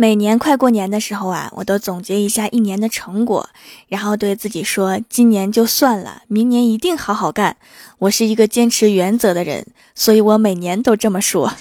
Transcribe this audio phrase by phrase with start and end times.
[0.00, 3.48] 每年快过年的时候啊，我都总结一下一年的成果，
[3.88, 7.56] 然后对自己说：今年就算了，明年一定好好干。
[7.98, 9.66] 我是一个坚持原则的人，
[9.96, 11.52] 所以我每年都这么说。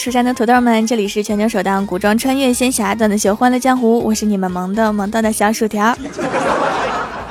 [0.00, 5.94] 蜀山的土豆们，这里是全球首档古装穿越仙侠段子秀《欢乐江湖》，我是你们萌的萌到的小薯条。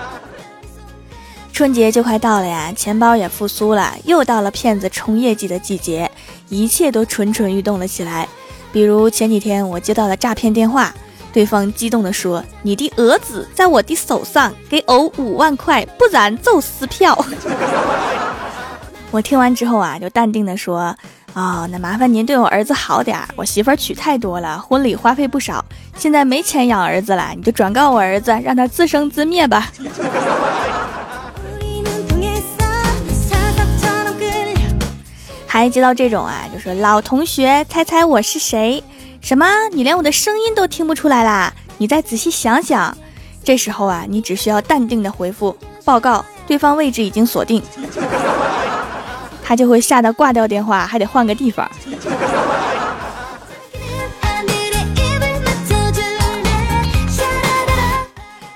[1.52, 6.12] 春节就快到了呀，钱包也复苏了，又到了骗子冲业绩的季节，
[6.50, 8.30] 一切都蠢蠢欲动了起来。
[8.72, 10.94] 比如前几天我接到了诈骗电话，
[11.34, 17.18] 对方激动地说：“你的儿子在我的手上，给偶五万块，不然就撕票。”
[19.10, 20.96] 我听完之后啊，就淡定地说。
[21.34, 25.64] 哦，那麻烦您对我儿子好点儿，我媳妇儿娶太多了，婚礼花费不少，
[25.96, 29.72] 现在没钱养儿子了，你就转告我儿子，让他自生自灭吧。
[35.48, 38.84] 还接到这种啊，就说老同学，猜猜我是谁？
[39.22, 39.46] 什么？
[39.72, 41.54] 你连我的声音都听不出来啦？
[41.78, 42.96] 你再仔细想想。
[43.44, 45.56] 这时候啊，你只需要淡定的回复
[45.86, 47.64] 报告，对方位置已经锁定。
[49.50, 51.68] 他就会吓得挂掉电话，还得换个地方。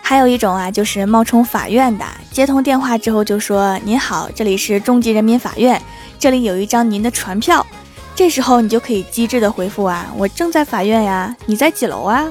[0.03, 5.81] 还有一种啊，就是冒充法院的，接通电话之后就说：“您好，这里是中级人民法院，
[6.19, 7.65] 这里有一张您的传票。”
[8.13, 12.23] 这时候你就可以机智的回复啊：“我正在法院呀，你在几楼啊？”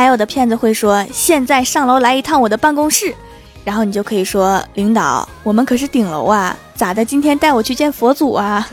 [0.00, 3.14] 还有的骗子会说：“现在上楼来一趟我的办公室。”
[3.62, 7.04] 然后你就可以说：“领导，我们可是顶楼啊，咋的？
[7.04, 8.66] 今天带我去见佛祖啊？”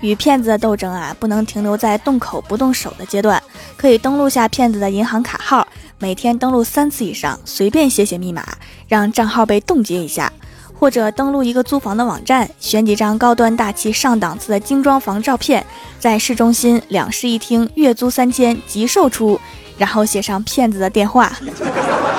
[0.00, 3.40] 与骗子的斗争啊，不能停留在动口不动手的阶段，
[3.76, 5.64] 可以登录下骗子的银行卡号，
[6.00, 8.44] 每天登录三次以上，随便写写密码，
[8.88, 10.32] 让账号被冻结一下。
[10.80, 15.64] 或者登录一个租房的网站，选几张高端大气上档次的精装房照片，
[15.98, 19.38] 在市中心两室一厅，月租三千，即售出，
[19.76, 21.30] 然后写上骗子的电话。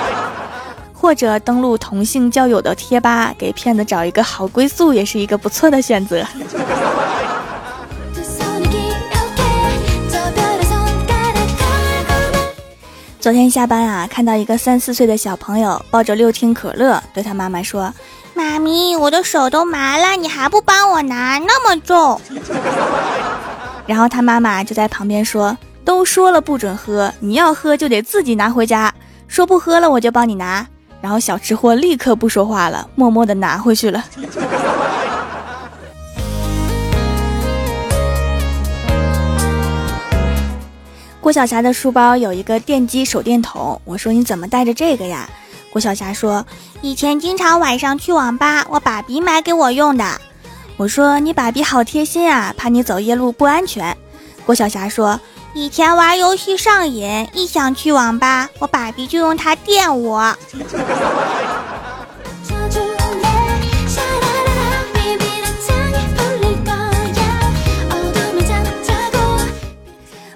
[0.93, 6.23] 或者登录同性交友的贴吧，给骗子找一个好归宿，也是一个不错的选择。
[13.19, 17.91] 昨天下班啊，看到一个三四岁的小朋友抱着六听可乐，对他妈妈说。
[18.41, 22.19] 妈咪，我的手都麻了，你还不帮我拿，那么重。
[23.85, 28.91] 然后他妈妈就在旁边说：“都说了不准喝，你要喝就得自己拿回家。
[29.27, 30.65] 说不喝了我就帮你拿。”
[31.01, 34.03] 然后小吃货立刻不说话了，默默的拿回去了。
[41.21, 45.29] 郭晓霞的书包有一个电击手电筒，我说你怎么带着这个呀？
[45.71, 46.45] 郭晓霞说
[46.83, 50.03] ：“以前经常晚上去网吧，我爸比买给我用的。”
[50.75, 53.95] 我说：“你爸比好贴心啊，怕你走夜路不安全。”
[54.45, 55.17] 郭晓霞说
[55.55, 60.35] ：“以前玩游戏上瘾，一想去网吧，我爸比就用它电我。”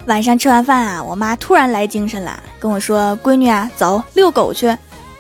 [0.06, 4.74] 晚上吃完饭啊，我妈突然来精神了，跟我说：“闺女啊，走遛狗去。”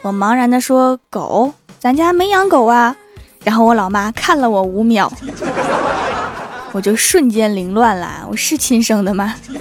[0.05, 2.95] 我茫然的说：“狗，咱家没养狗啊。”
[3.43, 5.11] 然后我老妈看了我五秒，
[6.73, 8.27] 我就瞬间凌乱了。
[8.29, 9.33] 我是亲生的吗？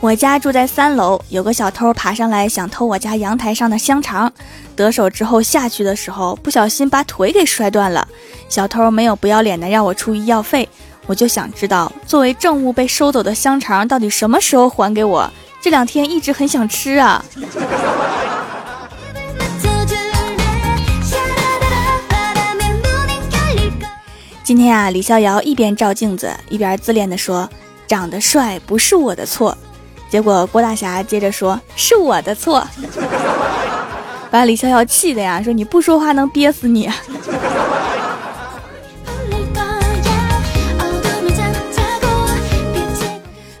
[0.00, 4.32] 我家住在三楼，有个小偷爬上来想偷我家阳台上的香肠，
[4.76, 8.06] 得手之后下去的时候不小心把腿给摔断了。
[8.48, 10.68] 小偷没有不要脸的让我出医药费。
[11.08, 15.28] 我就想知道，作为证物被收走的香肠到底什么时候还给我？
[15.60, 17.24] 这两天一直很想吃啊。
[24.44, 27.48] 今天啊，李逍遥一边照镜子，一边自恋的说
[27.88, 29.56] ：“长得帅不是我的错。”
[30.08, 32.66] 结果郭大侠接着说：“是我的错。
[34.30, 36.90] ”把李逍遥气的呀，说：“你不说话能憋死你。”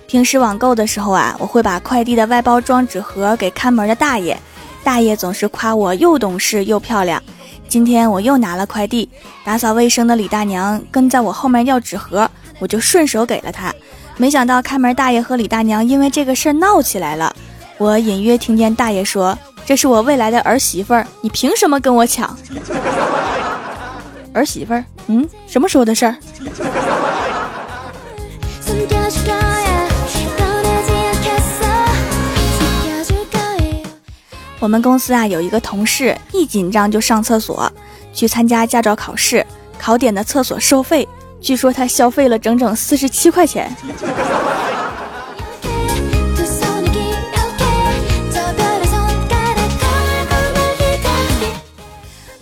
[0.08, 4.40] 平时网购的时候啊，我会把快递的外包装纸盒给看门的大爷。
[4.82, 7.22] 大爷总是夸我又懂事又漂亮。
[7.68, 9.06] 今天我又拿了快递，
[9.44, 12.28] 打扫卫生的李大娘跟在我后面要纸盒，
[12.58, 13.70] 我就顺手给了她。
[14.16, 17.30] 没想到看门大爷和李大娘因为这个事儿闹起来了。
[17.76, 22.34] 我隐约听见大爷说：“这是我未来的儿媳妇儿，你凭什么跟我抢？”
[24.32, 26.16] 儿媳妇儿，嗯，什么时候的事儿？
[34.60, 37.72] 我们公司啊有一个同事，一紧张就上厕所，
[38.12, 39.46] 去参加驾照考试，
[39.78, 41.08] 考点的厕所收费，
[41.40, 43.70] 据说他消费了整整四十七块钱。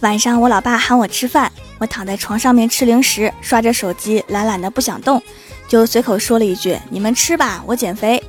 [0.01, 5.23] 晚上我老爸喊我吃饭，我躺在床上面吃零食，刷着手机，懒懒的不想动，
[5.69, 8.23] 就随口说了一句：“你们吃吧，我减肥。”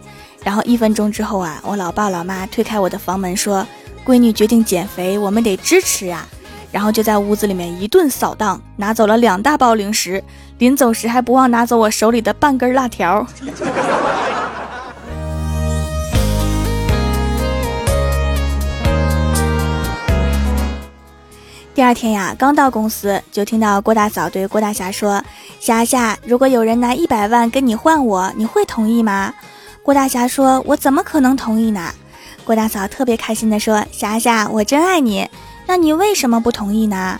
[0.44, 3.66] 然后一分钟之后啊，我老爸老妈推开我的房门说。
[4.07, 6.25] 闺女决定减肥，我们得支持呀。
[6.71, 10.24] 然后就在屋子里面一顿扫荡，拿走了两大包零食，
[10.59, 13.27] 临走时还不忘拿走我手里的半根辣条。
[21.75, 25.21] 第二天呀，刚到公司就听到郭大嫂对郭大侠说
[25.60, 29.33] ：“霞霞，如果有人拿一百万跟你换我，你会同意吗？”
[29.83, 31.92] 郭大侠说：“我怎么可能同意呢？”
[32.47, 35.29] 郭大嫂特别开心地说：“霞霞，我真爱你，
[35.65, 37.19] 那你为什么不同意呢？”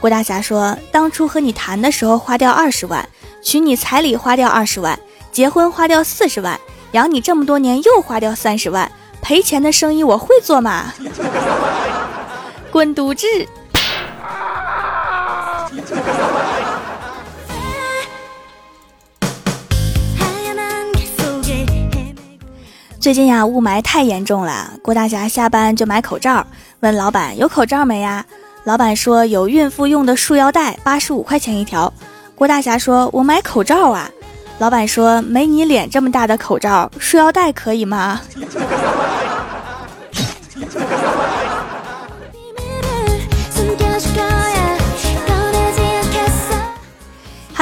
[0.00, 3.06] 郭大侠说：“当初和你谈的时候花掉二十万，
[3.42, 4.98] 娶你彩礼花掉二十万，
[5.30, 6.58] 结婚花掉四十万，
[6.92, 8.90] 养你这么多年又花掉三十万，
[9.20, 10.94] 赔钱的生意我会做吗？”
[12.72, 13.26] 滚犊子！
[23.02, 24.70] 最近呀，雾霾太严重了。
[24.80, 26.46] 郭大侠下班就买口罩，
[26.78, 28.24] 问老板有口罩没呀？
[28.62, 31.92] 老板说有孕妇用的束腰带，八十五块钱一条。
[32.36, 34.08] 郭大侠说：“我买口罩啊。”
[34.60, 38.20] 老板说：“没你脸这么大的口罩，束腰带可以吗？”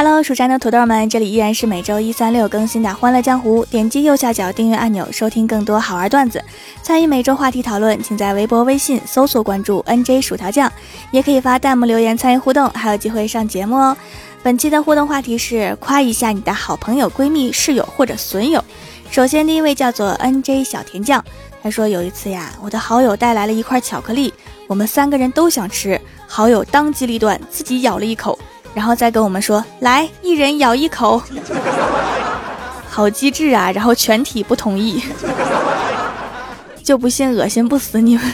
[0.02, 3.62] Hello，蜀山的土豆们，这里依然是每周一、三、六更新的《欢乐江湖》。
[3.68, 6.42] 点击右下角订阅按钮，收听更多好玩段子。
[6.82, 10.72] 参与每周话题讨论，请在微博、微信搜索关注 “nj 薯条酱”，
[11.12, 13.94] 也可以发弹幕留言参与互动，还有机会上节目哦。
[14.42, 18.64] 本期的互动话题是夸一下你的好朋友、闺蜜、室友或者损友。
[19.10, 21.22] 首先，第一位叫做 nj 小甜酱，
[21.62, 24.32] 他说有一次呀，我的好友带来了一块巧克力，
[24.66, 28.38] 我们三个人都想吃，好友当机立断自己咬了一口。
[28.74, 31.22] 然后再跟我们说，来，一人咬一口，
[32.88, 33.70] 好机智啊！
[33.72, 35.02] 然后全体不同意，
[36.82, 38.24] 就不信恶心不死你们。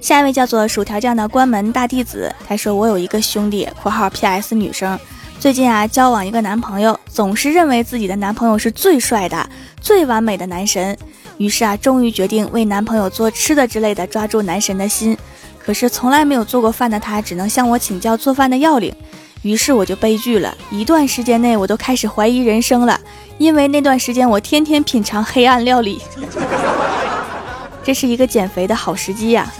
[0.00, 4.54] 下一位叫做薯条酱的关门大弟子，他说我有一个兄弟（括号 P.S.
[4.54, 4.96] 女生），
[5.40, 9.50] 最近啊交往一个男朋友，总是认为自己的男朋友是最帅的、
[9.80, 10.96] 最完美的男神。
[11.38, 15.16] 于是啊，终于决定为男朋友做吃的之类的，抓住男神的心。
[15.58, 18.94] 可是从来没有做过饭的他，只能向我请教做饭的要领。
[19.42, 22.98] 于是我就悲剧了，一段时间内我都开始怀疑人生了，
[23.38, 26.00] 因为那段时间我天天品尝黑暗料理。
[27.84, 29.52] 这是一个减肥的好时机呀。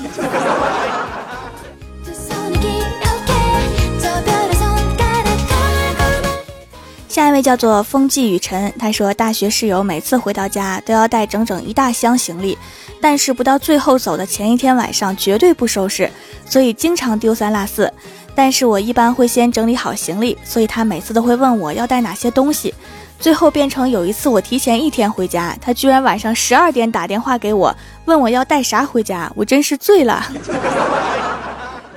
[7.16, 12.58] 下一位叫做风季雨晨，他说大学室友每次回到家都要带整整一大箱行李，
[13.00, 16.10] 但是不到最后走的前一天晚上绝对不收拾，
[16.44, 17.90] 所以经常丢三落四。
[18.34, 22.74] 但是我一般会先整理好行李，所以他每次都会问我要带哪些东西。
[23.18, 30.22] 最后变成有一次我提前一天回家，他居然晚上十二点打电话给我，问我要带啥回家，我真是醉了。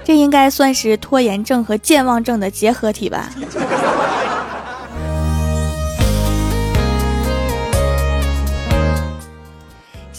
[0.01, 3.29] 这应该算是拖延症和健忘症的结合体吧。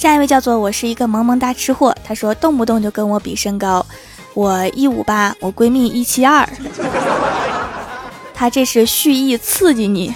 [0.00, 3.84] 下一位叫做我是一个萌萌哒吃货，他说动不动就跟我比身高，
[4.32, 6.48] 我一五八，我闺蜜一七二，
[8.32, 10.14] 他这是蓄意刺激你。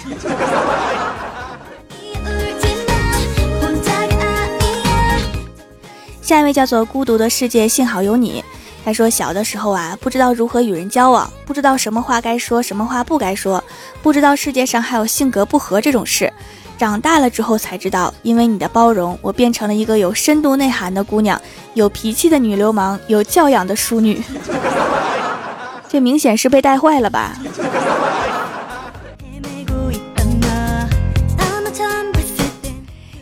[6.19, 8.43] 下一位叫做孤独的世界，幸好有你。
[8.83, 13.63] 他说小的时候啊，不知道如何与人交往，不知道什么话该说，什么话不该说，
[14.01, 16.33] 不知道世界上还有性格不合这种事。
[16.77, 21.39] 长大了之后才知道，因为你的包容，我变成了一个有深度内涵的姑娘，
[21.73, 24.21] 有脾气的女流氓，有教养的淑女。
[25.87, 27.33] 这明显是被带坏了吧？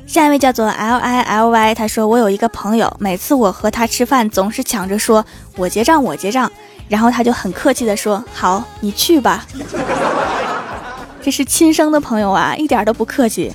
[0.08, 6.52] 下一位叫做 L I L Y，他说我有一个朋友，每次我和他吃饭，总是抢着说我结账，我结账，
[6.88, 9.46] 然后他就很客气的说好，你去吧。
[11.24, 13.54] 这是亲生的朋友啊，一点都不客气。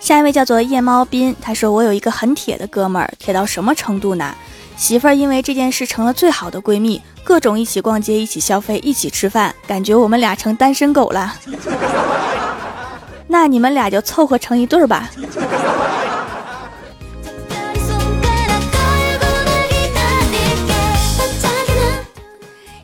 [0.00, 4.34] 下一位叫做夜猫斌，他说我有一个很铁的哥们儿，铁到什么程度呢？
[4.76, 11.36] 媳妇儿因为这件事成了最好的闺蜜，各种一起逛街、一起消费、一起吃饭，感觉我们俩成单身狗了。
[13.28, 15.10] 那你们俩就凑合成一对儿吧。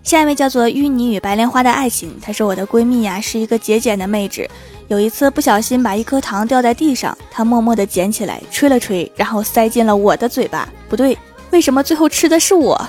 [0.06, 4.48] 下一位叫做淤泥与白莲花的爱情，她说我的闺蜜呀是一个节俭的妹纸。
[4.86, 10.68] 有一次不小心把一颗糖掉在地上，她默默地捡起来，吹了吹，然后塞进了我的嘴巴。
[10.88, 11.18] 不对，
[11.50, 12.80] 为什么最后吃的是我？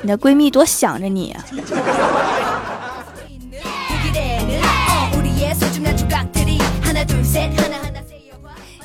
[0.00, 1.44] 你的闺蜜多想着你啊！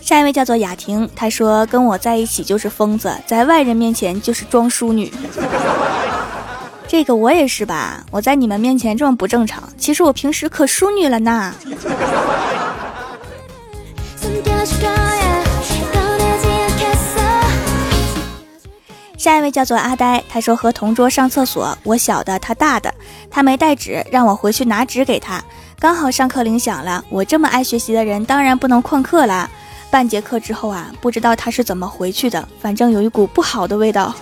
[0.01, 5.10] 下一位叫做雅婷，她说跟我在一起就是疯子，在外人面前就是装淑女。
[6.91, 11.53] 这个我也是吧，我在你们面前这么不正常，其实我平时可淑女了呢。
[19.15, 22.91] 下一位叫做阿呆，他说和同桌上厕所，我小的他大的，
[23.29, 25.39] 他没带纸，让我回去拿纸给他。
[25.77, 29.48] 刚好上课铃响了，我这么爱学习的人，当然不能旷课啦。
[29.91, 34.15] 半节课之后啊，不知道他是怎么回去的，反正有一股不好的味道。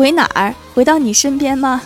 [0.00, 0.54] 回哪儿？
[0.74, 1.82] 回到你身边吗？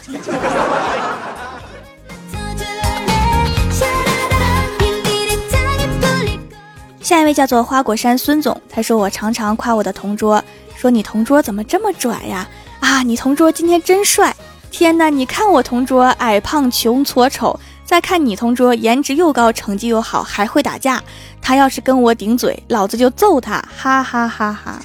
[7.01, 10.41] 下一位叫做花果山孙总，他说我常常夸我的同桌，
[10.77, 12.47] 说你同桌怎么这么拽呀？
[12.79, 14.33] 啊，你同桌今天真帅！
[14.71, 21.03] 天哪，你看我同桌矮胖穷矬丑，再看你同桌颜值又高，成绩又好，还会打架。
[21.43, 23.61] 他要是跟我顶嘴，老子就揍他！
[23.77, 24.81] 哈哈哈哈。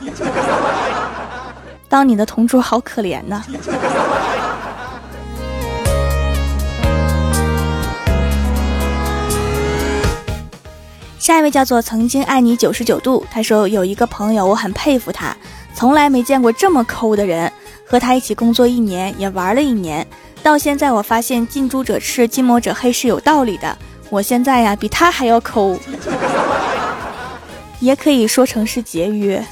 [1.89, 3.43] 当你的同桌好可怜呐。
[11.17, 15.35] 下一位叫做曾经爱你九十九度，他说有一个朋友，我很佩服他，
[15.73, 17.51] 从来没见过这么抠的人。
[17.85, 20.05] 和他一起工作一年，也玩了一年，
[20.43, 23.75] 到现在我发现近朱者赤，近墨者黑是有道理的。
[24.11, 25.75] 我现在呀，比他还要抠，
[27.79, 29.43] 也可以说成是节约。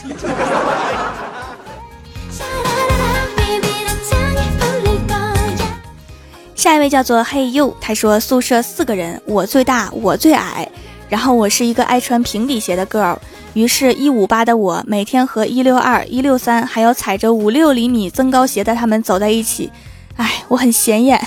[6.67, 10.67] 下一位叫做嘿呦，他说宿舍四个人，我最大，我最矮，
[11.07, 13.15] 然后我是一个爱穿平底鞋的 girl，
[13.53, 19.71] 于是，一五八的我每天和一六二、一六三，还有踩着五六厘米增高鞋的他们走在一起，
[20.17, 21.25] 哎，我很显眼，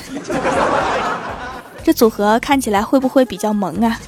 [1.82, 3.98] 这组合看起来会不会比较萌啊？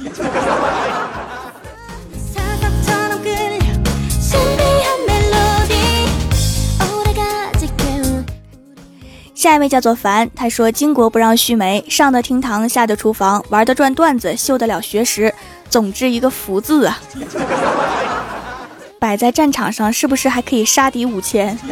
[9.43, 15.35] 下一位叫做凡，他说：“巾帼不让须眉，上得厅堂，下得厨房，玩得转段子，绣得了学识，
[15.69, 17.01] 总之一个福字啊！
[19.01, 21.59] 摆在战场上，是不是还可以杀敌五千？”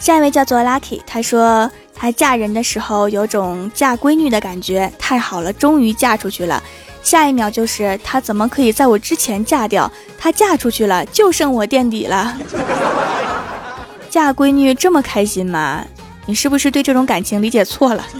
[0.00, 6.62] 下一位叫做 Lucky，他说：“他嫁人的时候有种嫁闺女的感觉，太好了，终于嫁出去了。”
[7.04, 9.88] 下一秒就是她怎么可以在我之前嫁掉？
[10.18, 12.36] 她嫁出去了，就剩我垫底了。
[14.10, 15.84] 嫁闺女这么开心吗？
[16.26, 18.04] 你是不是对这种感情理解错了？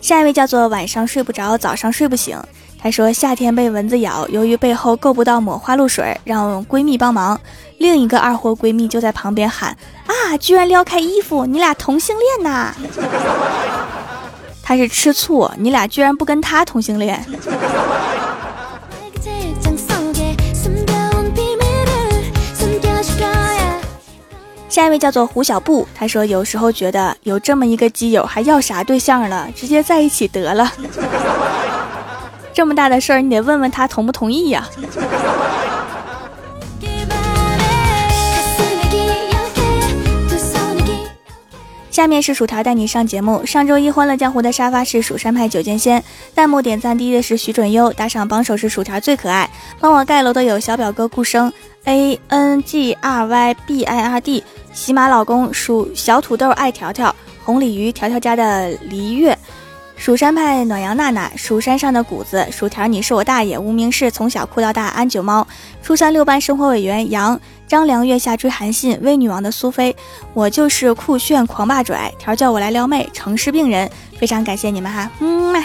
[0.00, 2.38] 下一位叫做晚上睡不着，早上睡不醒。
[2.84, 7.40] 她说夏天被蚊子咬，由于背后够不到抹花露水，让闺蜜帮忙。
[7.78, 9.74] 另一个二货闺蜜就在旁边喊
[10.04, 12.74] ：“啊，居然撩开衣服，你俩同性恋呐？”
[14.62, 17.24] 他是吃醋，你俩居然不跟他同性恋。
[24.68, 29.48] 下一位叫做胡小布，他说有时候觉得有这么一个基友，还要啥对象了？
[29.56, 30.70] 直接在一起得了。
[32.54, 34.66] 这么大的事儿，你得问问他同不同意呀。
[41.90, 43.44] 下面是薯条带你上节目。
[43.46, 46.02] 上周一欢乐江湖的沙发是蜀山派九剑仙，
[46.34, 49.48] 弹幕点赞第一的是徐准优，打赏榜首是薯条最可爱。
[49.78, 51.52] 帮我盖楼的有小表哥顾生
[51.84, 54.42] ，A N G R Y B I R D，
[54.72, 59.38] 喜马老公属小土豆爱条条，红鲤鱼条条家的黎月，
[59.96, 65.46] 蜀山派暖阳娜娜，蜀山上的谷子，薯条你是我大爷，无名氏从小哭到大，安九猫，
[65.82, 69.96] 初三六班生活委员杨张良月下追韩信，威女王的苏菲，
[70.34, 75.64] 我就是酷炫狂霸拽，条叫我来撩妹，城市病人，非常感谢你们哈，嗯。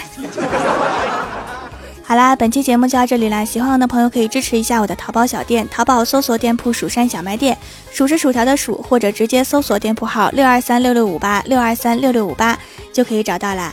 [2.02, 3.44] 好啦，本期节目就到这里啦！
[3.44, 7.56] 喜欢我的朋友可以支持一下我的淘宝小店，淘宝搜索店铺“蜀山小卖店”，
[7.92, 12.58] 数是薯条的数，或者直接搜索店铺号六二三六六五八六二三六六五八
[12.92, 13.72] 就可以找到啦。